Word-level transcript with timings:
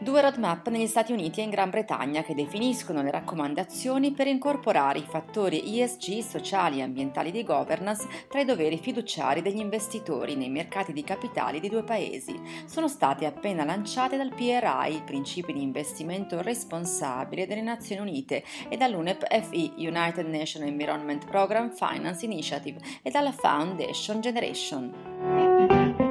Due 0.00 0.20
roadmap 0.20 0.68
negli 0.68 0.86
Stati 0.86 1.12
Uniti 1.12 1.40
e 1.40 1.42
in 1.42 1.50
Gran 1.50 1.70
Bretagna 1.70 2.22
che 2.22 2.32
definiscono 2.32 3.02
le 3.02 3.10
raccomandazioni 3.10 4.12
per 4.12 4.28
incorporare 4.28 5.00
i 5.00 5.06
fattori 5.06 5.80
ESG 5.80 6.20
sociali 6.20 6.78
e 6.78 6.82
ambientali 6.82 7.32
di 7.32 7.42
governance 7.42 8.06
tra 8.28 8.40
i 8.40 8.44
doveri 8.44 8.78
fiduciari 8.78 9.42
degli 9.42 9.58
investitori 9.58 10.36
nei 10.36 10.50
mercati 10.50 10.92
di 10.92 11.02
capitali 11.02 11.58
dei 11.58 11.68
due 11.68 11.82
paesi. 11.82 12.40
Sono 12.66 12.86
state 12.86 13.26
appena 13.26 13.64
lanciate 13.64 14.16
dal 14.16 14.32
PRI, 14.32 15.02
Principi 15.04 15.52
di 15.52 15.62
investimento 15.62 16.40
responsabile 16.42 17.48
delle 17.48 17.62
Nazioni 17.62 18.00
Unite, 18.08 18.44
e 18.68 18.76
dall'UNEP 18.76 19.26
FI, 19.26 19.72
United 19.78 20.26
Nations 20.26 20.68
Environment 20.68 21.26
Program 21.26 21.74
Finance 21.74 22.24
Initiative, 22.24 22.78
e 23.02 23.10
dalla 23.10 23.32
Foundation 23.32 24.20
Generation. 24.20 26.07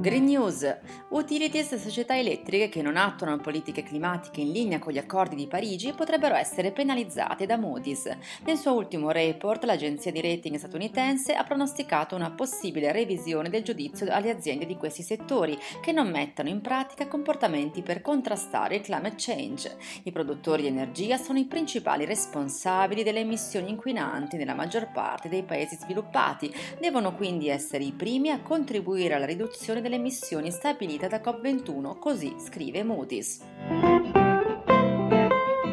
Green 0.00 0.24
News. 0.24 0.78
Utilities 1.10 1.72
e 1.72 1.78
società 1.78 2.16
elettriche 2.16 2.70
che 2.70 2.80
non 2.80 2.96
attuano 2.96 3.36
politiche 3.36 3.82
climatiche 3.82 4.40
in 4.40 4.50
linea 4.50 4.78
con 4.78 4.94
gli 4.94 4.98
accordi 4.98 5.36
di 5.36 5.46
Parigi 5.46 5.92
potrebbero 5.92 6.36
essere 6.36 6.72
penalizzate 6.72 7.44
da 7.44 7.58
Moody's. 7.58 8.08
Nel 8.46 8.56
suo 8.56 8.72
ultimo 8.72 9.10
report, 9.10 9.64
l'agenzia 9.64 10.10
di 10.10 10.22
rating 10.22 10.56
statunitense 10.56 11.34
ha 11.34 11.44
pronosticato 11.44 12.14
una 12.14 12.30
possibile 12.30 12.92
revisione 12.92 13.50
del 13.50 13.62
giudizio 13.62 14.06
alle 14.10 14.30
aziende 14.30 14.64
di 14.64 14.78
questi 14.78 15.02
settori 15.02 15.58
che 15.82 15.92
non 15.92 16.08
mettano 16.08 16.48
in 16.48 16.62
pratica 16.62 17.06
comportamenti 17.06 17.82
per 17.82 18.00
contrastare 18.00 18.76
il 18.76 18.80
climate 18.80 19.16
change. 19.18 19.76
I 20.04 20.12
produttori 20.12 20.62
di 20.62 20.68
energia 20.68 21.18
sono 21.18 21.38
i 21.38 21.44
principali 21.44 22.06
responsabili 22.06 23.02
delle 23.02 23.20
emissioni 23.20 23.68
inquinanti 23.68 24.38
nella 24.38 24.54
maggior 24.54 24.90
parte 24.92 25.28
dei 25.28 25.42
paesi 25.42 25.76
sviluppati, 25.76 26.50
devono 26.80 27.14
quindi 27.14 27.48
essere 27.48 27.84
i 27.84 27.92
primi 27.92 28.30
a 28.30 28.40
contribuire 28.40 29.12
alla 29.12 29.26
riduzione 29.26 29.88
delle 29.90 29.96
emissioni 29.96 30.52
stabilite 30.52 31.08
da 31.08 31.18
COP21, 31.18 31.98
così 31.98 32.36
scrive 32.38 32.84
Moody's. 32.84 33.40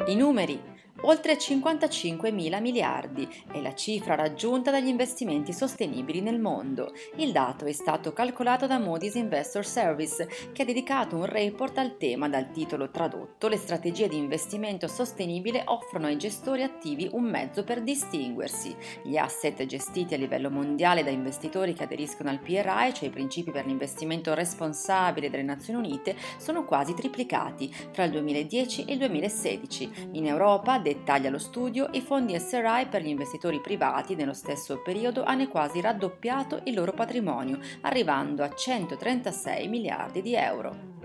I 0.08 0.16
numeri 0.16 0.60
oltre 1.02 1.38
55 1.38 2.32
mila 2.32 2.60
miliardi 2.60 3.28
è 3.52 3.62
la 3.62 3.74
cifra 3.76 4.16
raggiunta 4.16 4.72
dagli 4.72 4.88
investimenti 4.88 5.54
sostenibili 5.54 6.22
nel 6.22 6.40
mondo. 6.40 6.92
Il 7.18 7.32
dato 7.32 7.66
è 7.66 7.72
stato 7.72 8.14
calcolato 8.14 8.66
da 8.68 8.80
Moody's 8.80 9.16
Investor 9.16 9.66
Service, 9.66 10.28
che 10.52 10.62
ha 10.64 10.66
dedicato 10.66 11.16
un 11.16 11.26
report 11.26 11.78
al 11.78 11.98
tema 11.98 12.28
dal 12.28 12.52
titolo 12.52 12.90
tradotto 12.90 13.48
Le 13.48 13.58
strategie 13.58 14.08
di 14.08 14.18
investimento 14.18 14.88
sostenibile 14.88 15.64
offrono 15.66 16.08
ai 16.08 16.18
gestori 16.18 16.64
attivi 16.64 17.10
un 17.12 17.24
mezzo 17.24 17.64
per 17.64 17.82
distinguersi. 17.82 18.76
Gli 19.04 19.18
asset 19.18 19.66
gestiti 19.66 20.14
a 20.14 20.18
livello 20.18 20.50
mondiale 20.50 21.04
da 21.04 21.10
investitori 21.10 21.74
che 21.74 21.84
aderiscono 21.84 22.30
al 22.30 22.40
PRI, 22.40 22.94
cioè 22.94 23.08
i 23.08 23.12
principi 23.12 23.52
per 23.52 23.66
l'investimento 23.66 24.34
responsabile 24.34 25.30
delle 25.30 25.44
Nazioni 25.44 25.80
Unite, 25.80 26.16
sono 26.38 26.66
quasi 26.66 26.94
triplicati 26.94 27.74
tra 27.92 28.04
il 28.04 28.12
2010 28.12 28.86
e 28.86 28.94
il 28.94 29.00
2016. 29.00 30.10
In 30.14 30.26
Europa, 30.26 30.80
dettaglia 30.88 31.30
lo 31.30 31.38
studio, 31.38 31.90
i 31.92 32.02
fondi 32.02 32.38
SRI 32.38 32.88
per 32.90 33.02
gli 33.02 33.08
investitori 33.08 33.60
privati 33.60 34.16
nello 34.16 34.34
stesso 34.34 34.82
periodo 34.82 35.24
hanno 35.24 35.48
quasi 35.48 35.82
raddoppiato 35.82 36.62
il 36.64 36.76
loro 36.76 36.94
patrimonio, 36.94 37.60
arrivando 37.82 38.44
a 38.44 38.54
136 38.54 39.68
miliardi 39.68 40.22
di 40.22 40.36
euro. 40.36 40.97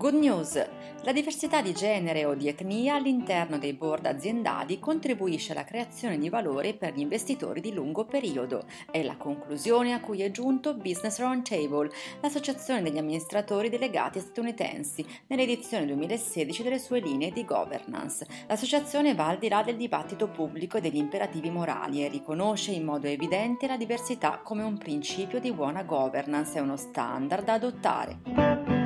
Good 0.00 0.14
news! 0.14 0.68
La 1.02 1.12
diversità 1.12 1.60
di 1.60 1.74
genere 1.74 2.24
o 2.24 2.32
di 2.32 2.48
etnia 2.48 2.94
all'interno 2.94 3.58
dei 3.58 3.74
board 3.74 4.06
aziendali 4.06 4.78
contribuisce 4.78 5.52
alla 5.52 5.64
creazione 5.64 6.16
di 6.16 6.30
valore 6.30 6.72
per 6.72 6.94
gli 6.94 7.00
investitori 7.00 7.60
di 7.60 7.74
lungo 7.74 8.06
periodo. 8.06 8.64
È 8.90 9.02
la 9.02 9.18
conclusione 9.18 9.92
a 9.92 10.00
cui 10.00 10.22
è 10.22 10.30
giunto 10.30 10.72
Business 10.72 11.18
Roundtable, 11.18 11.90
l'associazione 12.22 12.80
degli 12.80 12.96
amministratori 12.96 13.68
delegati 13.68 14.20
statunitensi, 14.20 15.04
nell'edizione 15.26 15.84
2016 15.84 16.62
delle 16.62 16.78
sue 16.78 17.00
linee 17.00 17.30
di 17.30 17.44
governance. 17.44 18.26
L'associazione 18.48 19.14
va 19.14 19.26
al 19.26 19.38
di 19.38 19.50
là 19.50 19.62
del 19.62 19.76
dibattito 19.76 20.28
pubblico 20.28 20.78
e 20.78 20.80
degli 20.80 20.96
imperativi 20.96 21.50
morali 21.50 22.02
e 22.02 22.08
riconosce 22.08 22.70
in 22.70 22.84
modo 22.84 23.06
evidente 23.06 23.66
la 23.66 23.76
diversità 23.76 24.40
come 24.42 24.62
un 24.62 24.78
principio 24.78 25.40
di 25.40 25.52
buona 25.52 25.82
governance 25.82 26.56
e 26.56 26.62
uno 26.62 26.78
standard 26.78 27.44
da 27.44 27.52
adottare. 27.52 28.79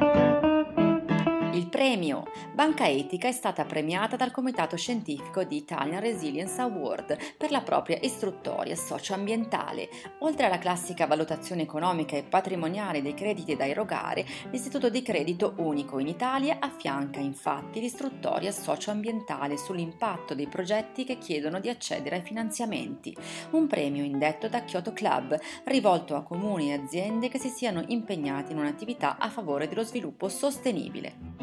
Il 1.55 1.69
premio 1.69 2.25
Banca 2.53 2.89
Etica 2.89 3.29
è 3.29 3.33
stata 3.33 3.65
premiata 3.65 4.17
dal 4.17 4.33
Comitato 4.33 4.77
Scientifico 4.77 5.45
di 5.45 5.59
Italian 5.59 6.01
Resilience 6.01 6.61
Award 6.61 7.17
per 7.37 7.53
la 7.53 7.61
propria 7.61 7.97
istruttoria 8.01 8.75
socioambientale. 8.75 9.89
Oltre 10.21 10.47
alla 10.47 10.59
classica 10.59 11.07
valutazione 11.07 11.63
economica 11.63 12.17
e 12.17 12.25
patrimoniale 12.25 13.03
dei 13.03 13.15
crediti 13.15 13.55
da 13.55 13.69
erogare, 13.69 14.27
l'Istituto 14.51 14.91
di 14.91 15.03
Credito 15.03 15.55
Unico 15.59 16.01
in 16.01 16.09
Italia 16.09 16.57
affianca 16.59 17.21
infatti 17.21 17.79
l'istruttoria 17.79 18.51
socioambientale 18.51 19.57
sull'impatto 19.57 20.35
dei 20.35 20.49
progetti 20.49 21.05
che 21.05 21.19
chiedono 21.19 21.61
di 21.61 21.69
accedere 21.69 22.17
ai 22.17 22.23
finanziamenti. 22.23 23.17
Un 23.51 23.69
premio 23.69 24.03
indetto 24.03 24.49
da 24.49 24.65
Kyoto 24.65 24.93
Club, 24.93 25.39
rivolto 25.67 26.17
a 26.17 26.25
comuni 26.25 26.71
e 26.71 26.81
aziende 26.83 27.29
che 27.29 27.39
si 27.39 27.49
siano 27.49 27.85
impegnati 27.87 28.51
in 28.51 28.59
un'attività 28.59 29.19
a 29.19 29.29
favore 29.29 29.69
dello 29.69 29.85
sviluppo 29.85 30.29
sostenibile. 30.29 31.34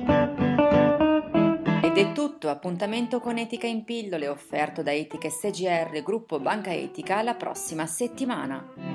Ed 1.93 1.97
è 1.97 2.13
tutto, 2.13 2.47
appuntamento 2.47 3.19
con 3.19 3.37
Etica 3.37 3.67
in 3.67 3.83
pillole 3.83 4.29
offerto 4.29 4.81
da 4.81 4.93
Etica 4.93 5.29
SGR 5.29 6.01
Gruppo 6.01 6.39
Banca 6.39 6.71
Etica 6.71 7.21
la 7.21 7.35
prossima 7.35 7.85
settimana. 7.85 8.90